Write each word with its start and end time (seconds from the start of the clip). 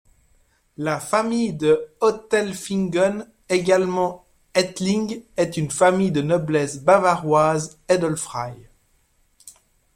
La 0.77 0.99
famille 0.99 1.53
de 1.53 1.85
Otelfingen, 1.99 3.27
également 3.49 4.25
Ettling, 4.55 5.21
est 5.37 5.57
une 5.57 5.69
famille 5.69 6.11
de 6.11 6.23
noblesse 6.23 6.81
bavaroise 6.81 7.77
edelfrei. 7.87 8.67